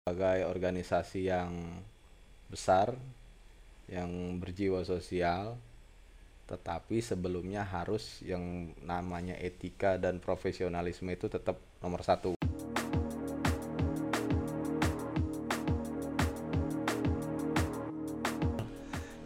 [0.00, 1.76] sebagai organisasi yang
[2.48, 2.96] besar
[3.84, 5.60] yang berjiwa sosial
[6.48, 12.32] tetapi sebelumnya harus yang namanya etika dan profesionalisme itu tetap nomor satu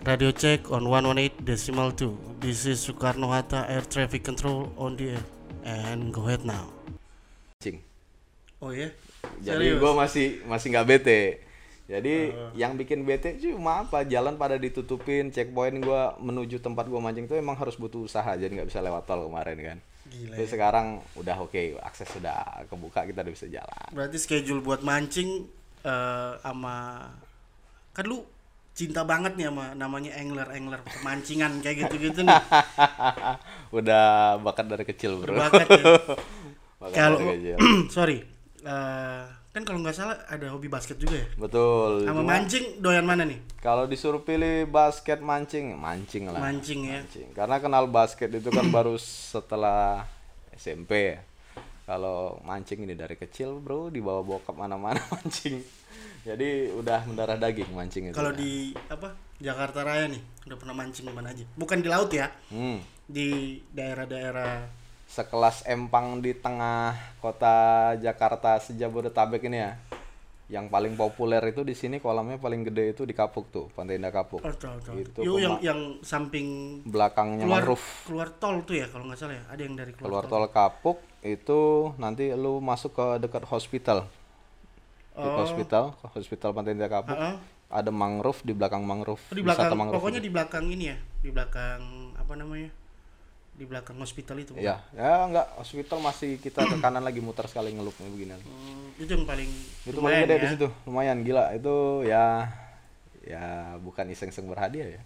[0.04, 2.45] Radio check on 118 decimal 2.
[2.45, 5.25] This is Soekarno Hatta Air Traffic Control on the air.
[5.64, 6.68] And go ahead now.
[7.64, 7.80] Cing.
[8.61, 8.93] Oh ya?
[9.43, 11.22] Jadi gue masih masih nggak bete.
[11.84, 14.09] Jadi yang bikin bete cuma apa?
[14.09, 18.48] Jalan pada ditutupin checkpoint gue menuju tempat gue mancing itu emang harus butuh usaha jadi
[18.48, 19.78] nggak bisa lewat tol kemarin kan.
[20.09, 23.88] Gila Tapi sekarang udah oke akses sudah kebuka kita udah bisa jalan.
[23.92, 25.45] Berarti schedule buat mancing
[25.84, 27.09] eh, sama
[27.95, 28.25] kan lu
[28.75, 32.42] cinta banget nih sama namanya angler angler pemancingan kayak gitu-gitu nih.
[33.78, 35.36] udah bakat dari kecil bro.
[35.36, 35.84] Bakat ya.
[36.97, 37.20] Kalau
[37.97, 38.34] sorry.
[38.64, 41.27] Eh, kan kalau nggak salah ada hobi basket juga ya.
[41.36, 43.38] betul Sama mancing doyan mana nih?
[43.59, 47.00] kalau disuruh pilih basket mancing mancing lah Mancing ya.
[47.00, 47.28] mancing.
[47.33, 50.08] Karena kenal basket itu kan baru setelah
[50.52, 51.20] SMP ya.
[51.84, 55.61] Kalau mancing ini dari kecil bro dibawa bokap mana-mana mancing.
[56.24, 58.17] Jadi udah mendarah daging mancing itu.
[58.17, 58.39] Kalau ya.
[58.39, 58.52] di
[58.89, 61.44] apa Jakarta Raya nih udah pernah mancing di mana aja?
[61.52, 62.80] Bukan di laut ya, Hmm.
[63.05, 63.28] di
[63.69, 64.64] daerah-daerah
[65.15, 66.91] Sekelas empang di tengah
[67.23, 67.55] kota
[67.97, 69.79] Jakarta sejabodetabek ini ya.
[70.51, 74.11] Yang paling populer itu di sini kolamnya paling gede itu di Kapuk tuh, Pantai Indah
[74.11, 74.42] Kapuk.
[74.42, 74.51] oh.
[74.98, 77.87] Itu Yo, yang yang samping Belakangnya keluar mangrove.
[78.05, 79.45] keluar tol tuh ya kalau nggak salah ya.
[79.48, 81.61] Ada yang dari keluar, Keluar tol Kapuk itu
[81.97, 84.11] nanti lu masuk ke dekat hospital.
[85.15, 85.39] Di Oh.
[85.39, 87.15] hospital, hospital Pantai Indah Kapuk.
[87.15, 87.39] Heeh.
[87.70, 89.23] Ada mangrove di belakang mangrove.
[89.25, 90.27] Oh, di wisata belakang mangrove pokoknya itu.
[90.27, 91.81] di belakang ini ya di belakang
[92.19, 92.69] apa namanya
[93.55, 94.66] di belakang hospital itu bukan?
[94.66, 98.34] Ya, ya enggak hospital masih kita ke kanan lagi muter sekali ngelupnya begini.
[98.34, 99.46] Hmm, itu yang paling
[99.83, 100.42] Itu paling lumayan gede ya.
[100.42, 101.44] di situ, lumayan gila.
[101.52, 102.50] Itu ya
[103.22, 103.44] ya
[103.78, 105.02] bukan iseng-iseng berhadiah ya.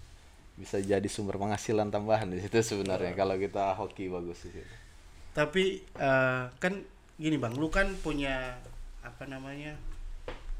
[0.56, 4.74] Bisa jadi sumber penghasilan tambahan di situ sebenarnya kalau kita hoki bagus di situ.
[5.28, 6.74] tapi eh, kan
[7.14, 8.58] gini bang lu kan punya
[9.00, 9.78] apa namanya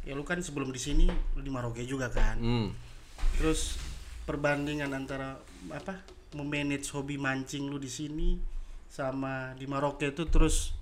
[0.00, 2.70] ya lu kan sebelum di sini lu di Maroke juga kan Hmm.
[3.34, 3.74] terus
[4.22, 5.34] perbandingan antara
[5.68, 5.98] apa
[6.36, 8.36] memanage hobi mancing lu di sini
[8.88, 10.72] sama di Maroke itu terus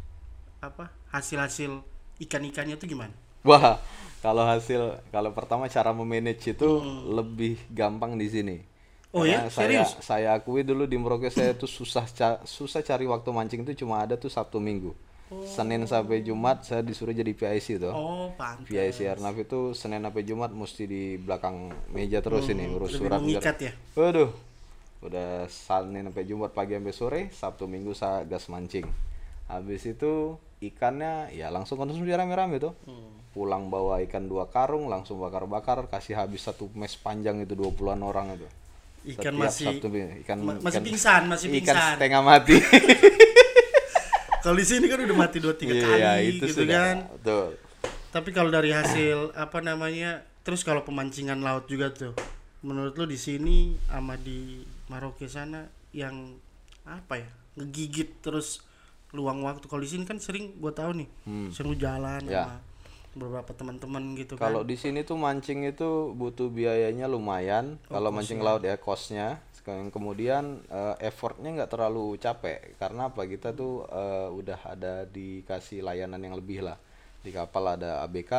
[0.62, 1.82] apa hasil-hasil
[2.22, 3.14] ikan-ikannya tuh gimana
[3.46, 3.78] Wah,
[4.18, 6.66] kalau hasil kalau pertama cara memanage itu
[7.06, 8.56] lebih gampang di sini.
[9.14, 9.46] Oh ya?
[9.46, 9.90] Karena saya Serius?
[10.02, 14.02] saya akui dulu di Merauke saya tuh susah ca- susah cari waktu mancing itu cuma
[14.02, 14.98] ada tuh Sabtu Minggu.
[15.46, 17.90] Senin sampai Jumat saya disuruh jadi PIC tuh.
[17.90, 22.94] oh pantas PIC Arnaf itu Senin sampai Jumat mesti di belakang meja terus ini urus
[22.94, 23.18] lebih surat.
[23.22, 24.30] mengikat ya Waduh.
[25.06, 28.84] Udah Senin sampai Jumat pagi sampai sore, Sabtu Minggu saya gas mancing.
[29.46, 32.74] Habis itu ikannya ya langsung konsumsi rame-rame tuh.
[33.30, 38.34] Pulang bawa ikan dua karung, langsung bakar-bakar, kasih habis satu mes panjang itu 20-an orang
[38.34, 38.48] itu.
[39.14, 39.86] ikan Setiap masih Sabtu
[40.20, 42.56] ikan, ma- masih ikan- pingsan masih ikan pingsan setengah mati.
[44.42, 46.74] kalau di sini kan udah mati dua tiga Iya, kali itu gitu sudah.
[46.74, 47.46] kan Betul.
[48.10, 52.14] tapi kalau dari hasil apa namanya terus kalau pemancingan laut juga tuh
[52.62, 56.36] menurut lu di sini sama di Maroke sana yang
[56.82, 58.62] apa ya ngegigit terus
[59.10, 61.08] luang waktu kalau di sini kan sering gua tahu nih
[61.50, 62.44] sering lu jalan Ya.
[62.44, 62.56] sama
[63.16, 67.80] beberapa teman-teman gitu kan Kalau di sini tuh mancing itu butuh biayanya lumayan.
[67.88, 69.40] Oh, Kalau mancing laut ya kosnya.
[69.66, 76.20] Kemudian eh, effortnya nggak terlalu capek karena apa kita tuh eh, udah ada dikasih layanan
[76.20, 76.76] yang lebih lah.
[77.18, 78.32] Di kapal ada ABK,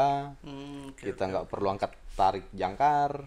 [0.46, 1.04] Hmm, oke.
[1.04, 3.26] kita nggak perlu angkat tarik jangkar.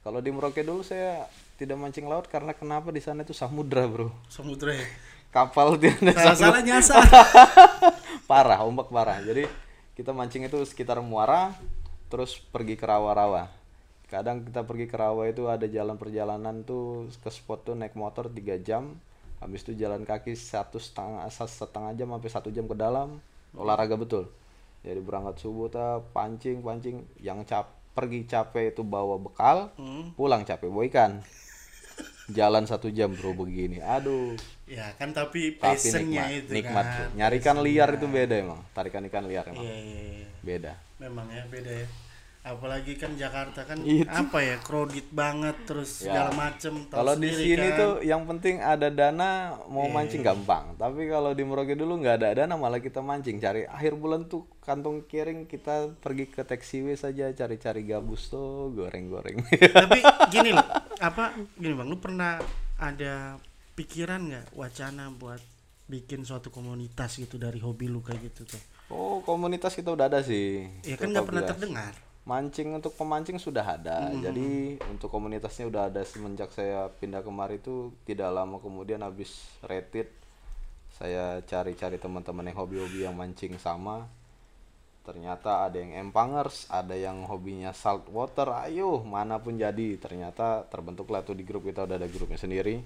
[0.00, 1.26] Kalau di Merauke dulu saya
[1.56, 4.10] tidak mancing laut karena kenapa di sana itu samudra bro.
[4.26, 4.86] samudra ya?
[5.32, 7.04] Kapal tidak ada salah nyasar
[8.30, 9.20] parah ombak parah.
[9.24, 9.48] Jadi
[9.96, 11.56] kita mancing itu sekitar muara
[12.12, 13.48] terus pergi ke rawa-rawa.
[14.12, 18.28] Kadang kita pergi ke rawa itu ada jalan perjalanan tuh ke spot tuh naik motor
[18.28, 19.00] tiga jam
[19.40, 23.16] habis itu jalan kaki satu setengah setengah jam sampai satu jam ke dalam.
[23.56, 24.28] Olahraga betul.
[24.84, 27.08] Jadi berangkat subuh ta pancing pancing.
[27.24, 29.68] Yang cap pergi capek itu bawa bekal
[30.16, 31.20] pulang capek bawa ikan
[32.32, 33.78] jalan satu jam bro begini.
[33.78, 34.34] Aduh.
[34.66, 36.84] Ya kan tapi tapi passionnya nikmat itu nikmat.
[36.84, 36.96] kan.
[36.96, 37.16] Bro.
[37.20, 38.60] nyari ikan liar itu beda emang.
[38.72, 39.64] Tarikan ikan liar emang.
[39.64, 40.28] Iya, iya, iya.
[40.40, 40.72] beda.
[40.98, 41.86] Memang ya beda ya
[42.42, 44.02] apalagi kan Jakarta kan Itu.
[44.04, 46.10] apa ya crowded banget terus Ya.
[46.10, 47.78] segala macem kalau di sini kan.
[47.78, 49.30] tuh yang penting ada dana
[49.64, 53.38] mau Iya, mancing gampang tapi kalau di Merauke dulu nggak ada dana malah kita mancing
[53.38, 59.38] cari akhir bulan tuh kantong kiring kita pergi ke taxiway saja cari-cari gabus tuh goreng-goreng
[59.78, 60.66] tapi gini loh
[60.98, 62.42] apa gini bang lu pernah
[62.76, 63.38] ada
[63.72, 65.38] pikiran nggak wacana buat
[65.86, 70.20] bikin suatu komunitas gitu dari hobi lu kayak gitu tuh Oh, komunitas kita udah ada
[70.20, 70.68] sih.
[70.84, 71.52] Ya kan nggak pernah 14.
[71.56, 71.92] terdengar.
[72.22, 74.14] Mancing untuk pemancing sudah ada.
[74.14, 80.06] Jadi untuk komunitasnya udah ada semenjak saya pindah kemari itu tidak lama kemudian habis rated
[81.02, 84.06] saya cari-cari teman-teman yang hobi-hobi yang mancing sama.
[85.02, 88.54] Ternyata ada yang empangers, ada yang hobinya salt water.
[88.54, 89.98] Ayo, mana pun jadi.
[89.98, 92.78] Ternyata terbentuklah tuh di grup kita udah ada grupnya sendiri.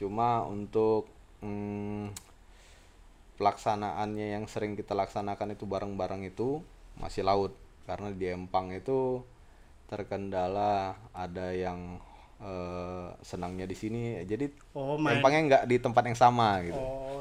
[0.00, 1.12] Cuma untuk
[1.44, 2.16] mm,
[3.36, 6.64] pelaksanaannya yang sering kita laksanakan itu bareng-bareng itu
[6.96, 7.52] masih laut
[7.84, 9.22] karena di Empang itu
[9.86, 12.00] terkendala ada yang
[12.40, 15.20] eh, senangnya di sini jadi Oh, main.
[15.20, 17.20] Empangnya nggak di tempat yang sama gitu Oh,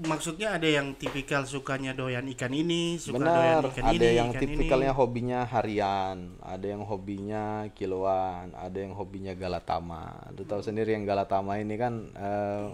[0.00, 4.28] maksudnya ada yang tipikal sukanya doyan ikan ini, suka benar doyan ikan ada ini, yang
[4.32, 4.98] ikan tipikalnya ini.
[4.98, 7.44] hobinya harian ada yang hobinya
[7.76, 12.64] kiloan ada yang hobinya galatama lu tahu sendiri yang galatama ini kan eh,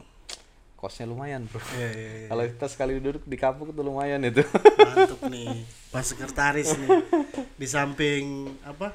[0.87, 2.27] kosnya lumayan bro Iya, iya, iya.
[2.31, 4.47] kalau kita sekali duduk di kampung itu lumayan itu
[4.79, 6.89] Mantap nih, Pak Sekretaris nih.
[7.61, 8.25] Di samping
[8.63, 8.95] apa?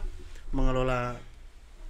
[0.50, 1.20] Mengelola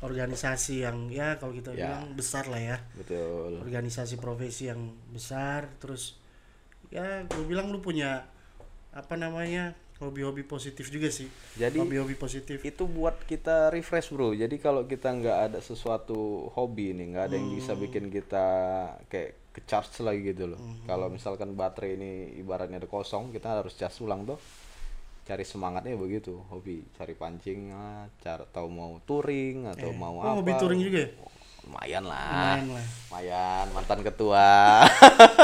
[0.02, 1.86] organisasi yang ya kalau kita Ya.
[1.88, 2.78] bilang besar lah ya.
[2.96, 6.18] betul Organisasi profesi yang besar terus
[6.90, 8.26] ya gue bilang lu punya
[8.92, 9.78] apa namanya?
[10.02, 11.30] hobi-hobi positif juga sih.
[11.54, 12.58] Jadi hobi-hobi positif.
[12.60, 14.34] itu buat kita refresh bro.
[14.34, 17.86] Jadi kalau kita nggak ada sesuatu hobi nih, nggak ada yang bisa Hmm.
[17.86, 18.46] bikin kita
[19.06, 20.60] kayak ke charge lagi gitu loh.
[20.88, 24.40] Kalau misalkan baterai ini ibaratnya ada kosong, kita harus cas ulang tuh.
[25.28, 27.70] Cari semangatnya begitu, hobi, cari pancing,
[28.24, 30.40] cara tahu mau touring atau mau Oh, apa.
[30.42, 31.10] hobi touring juga ya?
[31.68, 32.58] Lumayan lah.
[32.58, 32.86] Lumayan lah.
[33.12, 34.50] Lumayan, mantan ketua.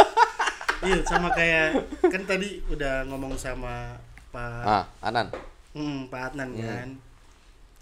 [0.88, 1.78] iya, sama kayak
[2.10, 4.02] kan tadi udah ngomong sama
[4.34, 5.30] Pak ah, Anan.
[5.78, 6.90] Hmm, Pak Adnan kan.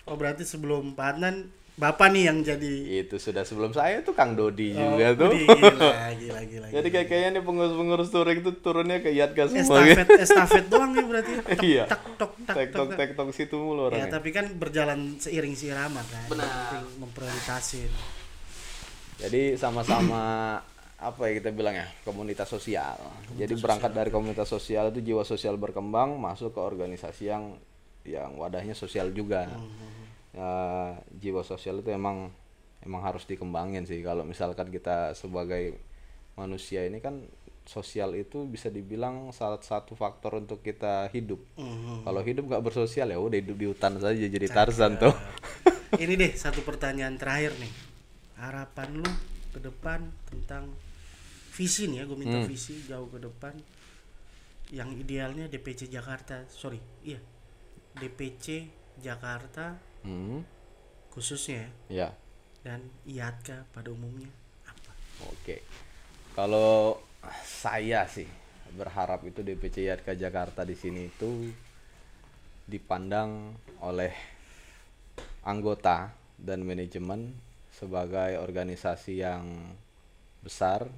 [0.05, 4.31] Oh berarti sebelum Pak Adnan Bapak nih yang jadi Itu sudah sebelum saya tuh Kang
[4.31, 5.35] Dodi Oh, juga tuh.
[5.35, 9.83] Widih, gila, gila, gila, Jadi kayak kayaknya nih pengurus-pengurus touring tuh turunnya ke Yatka semua.
[9.83, 11.31] estafet estafet doang ya berarti.
[11.43, 11.83] Tok, Iya.
[11.85, 12.87] Tak tok tak Tektok tok.
[12.87, 12.97] tak.
[13.01, 14.07] tektok situ mulu Ya orangnya.
[14.09, 16.23] tapi kan berjalan seiring seirama kan.
[16.27, 16.47] Benar.
[16.95, 17.91] Memprioritasin.
[19.17, 20.23] Jadi sama-sama
[20.97, 22.95] apa ya kita bilang ya komunitas sosial.
[23.33, 27.59] Jadi berangkat dari komunitas sosial itu jiwa sosial berkembang masuk ke organisasi yang
[28.03, 29.43] yang wadahnya sosial juga.
[30.35, 30.51] Ya,
[31.15, 32.27] jiwa sosial itu emang
[32.83, 34.03] emang harus dikembangin sih.
[34.03, 35.79] Kalau misalkan kita sebagai
[36.35, 37.23] manusia ini kan
[37.65, 41.39] sosial itu bisa dibilang salah satu faktor untuk kita hidup.
[41.57, 42.03] Mhm.
[42.05, 45.15] Kalau hidup nggak bersosial ya udah hidup di hutan saja jadi Tarzan tuh.
[46.03, 47.71] Ini deh satu pertanyaan terakhir nih.
[48.35, 49.07] Harapan lu
[49.55, 50.67] ke depan tentang
[51.55, 52.49] visi nih ya, gue minta Hmm.
[52.51, 53.55] visi jauh ke depan.
[54.75, 57.21] Yang idealnya DPC Jakarta, sorry, iya
[57.95, 58.67] DPC
[58.99, 60.45] Jakarta Hmm,
[61.09, 62.13] khususnya ya,
[62.61, 64.29] dan IATKA pada umumnya
[64.69, 64.93] apa?
[65.33, 65.65] Oke.
[66.37, 67.01] Kalau
[67.41, 68.29] saya sih
[68.75, 71.49] berharap itu DPC Yatka Jakarta di sini itu
[72.69, 74.13] dipandang oleh
[75.45, 77.33] anggota dan manajemen
[77.71, 79.73] sebagai organisasi yang
[80.41, 80.89] besar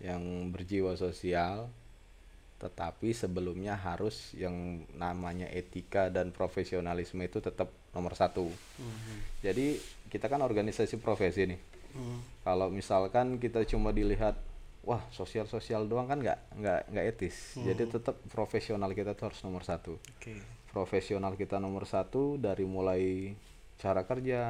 [0.00, 1.72] yang berjiwa sosial
[2.64, 8.48] tetapi sebelumnya harus yang namanya etika dan profesionalisme itu tetap nomor satu.
[9.44, 9.76] Jadi
[10.08, 11.60] kita kan organisasi profesi nih.
[11.94, 12.18] Hmm.
[12.42, 14.34] kalau misalkan kita cuma dilihat
[14.82, 17.54] wah sosial sosial doang kan nggak nggak nggak etis.
[17.54, 20.00] Jadi tetap profesional kita tuh harus nomor satu.
[20.18, 20.34] Oke.
[20.74, 23.30] profesional kita nomor satu dari mulai
[23.78, 24.42] cara kerja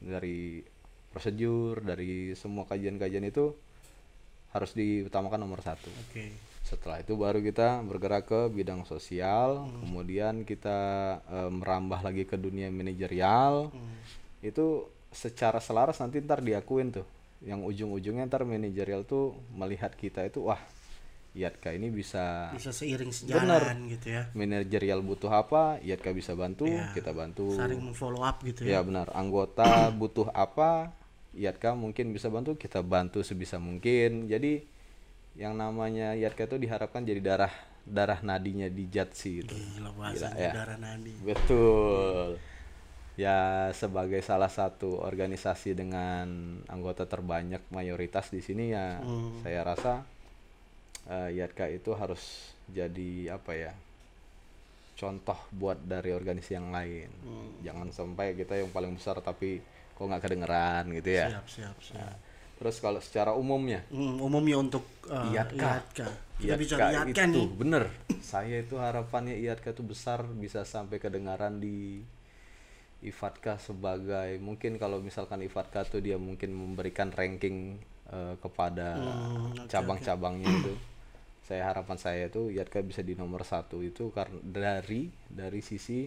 [0.00, 0.64] dari
[1.12, 3.52] prosedur dari semua kajian-kajian itu
[4.56, 5.92] harus diutamakan nomor satu.
[6.08, 6.51] Oke.
[6.62, 9.66] Setelah itu baru kita bergerak ke bidang sosial.
[9.80, 10.78] Kemudian kita
[11.22, 13.68] eh, merambah lagi ke dunia manajerial.
[14.40, 17.06] Itu secara selaras nanti ntar diakuin tuh.
[17.42, 20.62] Yang ujung-ujungnya ntar manajerial tuh melihat kita itu wah
[21.32, 24.28] Yatka ini bisa Bisa seiring sejalan gitu ya.
[24.36, 26.92] manajerial butuh apa Yatka bisa bantu Ya.
[26.92, 27.56] kita bantu.
[27.56, 28.78] Saling memfollow up gitu ya.
[28.78, 28.80] Ya.
[28.80, 29.08] benar.
[29.12, 30.92] Anggota butuh apa
[31.32, 34.28] Yatka mungkin bisa bantu kita bantu sebisa mungkin.
[34.28, 34.60] Jadi
[35.34, 40.52] yang namanya Yatka itu diharapkan jadi darah darah nadinya di Jatsi itu Gila bahasa ya.
[40.54, 41.12] darah nadi.
[41.18, 42.36] betul
[43.14, 43.40] ya
[43.72, 46.26] sebagai salah satu organisasi dengan
[46.66, 49.40] anggota terbanyak mayoritas di sini ya Hmm.
[49.40, 49.92] saya rasa
[51.04, 52.22] eh, Yatka itu harus
[52.66, 53.72] jadi apa ya
[54.94, 57.50] contoh buat dari organisasi yang lain Hmm.
[57.60, 59.58] jangan sampai kita yang paling besar tapi
[59.92, 62.16] kok nggak kedengeran gitu ya Siap, siap, siap.
[62.62, 63.82] Terus kalau secara umumnya?
[63.90, 65.58] Hmm, umumnya untuk uh, Iatka.
[65.82, 66.06] Iatka.
[66.38, 67.46] Kita bicara Iatka Iatka itu nih.
[67.58, 67.82] bener.
[68.22, 72.06] Saya itu harapannya Iatka itu besar bisa sampai kedengaran di
[73.02, 80.46] Ifatka sebagai mungkin kalau misalkan Ifatka tuh dia mungkin memberikan ranking eh, kepada Hmm, cabang-cabangnya
[80.46, 80.74] itu.
[81.42, 86.06] Saya harapan saya itu IATKA bisa di nomor satu itu karena dari dari sisi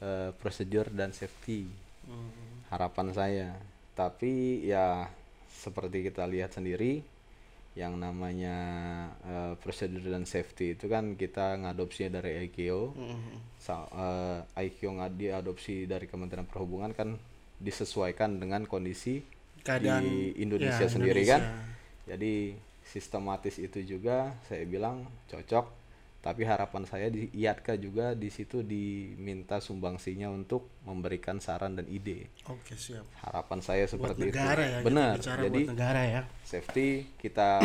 [0.00, 1.68] eh, prosedur dan safety.
[2.72, 3.48] Harapan saya.
[3.92, 5.04] Tapi ya
[5.54, 7.06] seperti kita lihat sendiri
[7.74, 8.56] yang namanya
[9.26, 12.94] eh, prosedur dan safety itu kan kita ngadopsinya dari IKO
[13.58, 17.18] Sa- eh, IKO nggak diadopsi dari Kementerian Perhubungan kan
[17.58, 19.22] disesuaikan dengan kondisi
[19.64, 21.38] Keadaan di Indonesia ya, sendiri Indonesia.
[21.40, 21.42] kan.
[22.04, 22.34] Jadi
[22.84, 25.83] sistematis itu juga saya bilang cocok
[26.24, 32.32] tapi harapan saya di IATKA juga di situ diminta sumbangsinya untuk memberikan saran dan ide
[32.48, 33.04] Oke siap.
[33.28, 34.78] harapan saya Buat seperti itu negara ya.
[34.80, 36.22] kita benar jadi buat negara ya.
[36.48, 36.88] safety
[37.20, 37.60] kita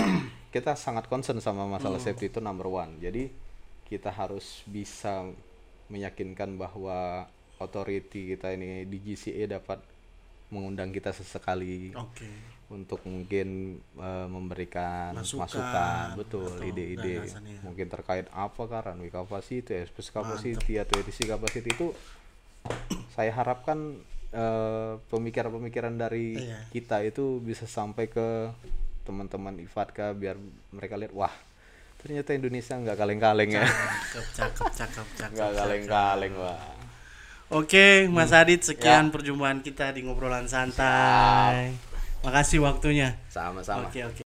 [0.56, 3.32] kita sangat concern sama masalah safety itu number one jadi
[3.88, 5.24] kita harus bisa
[5.88, 7.32] meyakinkan bahwa
[7.64, 9.80] authority kita ini di GCA dapat
[10.52, 12.28] mengundang kita sesekali Oke.
[12.70, 13.48] Untuk mungkin
[13.96, 17.26] eh, memberikan Masukan, masukan, betul ide-ide.
[17.62, 21.90] mungkin terkait apa kan runway capacity, space capacity atau ATC capacity itu
[23.10, 23.98] saya harapkan
[24.30, 26.58] eh, pemikiran-pemikiran dari Iya.
[26.70, 28.54] kita itu bisa sampai ke
[29.02, 30.38] teman-teman IFATKA biar
[30.70, 31.34] mereka lihat wah
[31.98, 33.66] ternyata Indonesia nggak kaleng-kaleng ya.
[33.66, 35.34] Cakep, cakep, cakep, cakep.
[35.34, 36.62] nggak kaleng-kaleng wah
[37.50, 41.74] Oke, Mas Adit, sekian perjumpaan kita di ngobrolan santai.
[42.20, 43.16] Makasih waktunya.
[43.32, 44.18] sama-sama Oke, oke.